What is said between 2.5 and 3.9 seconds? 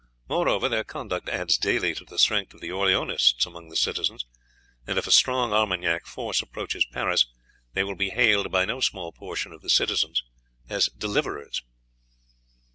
of the Orleanists among the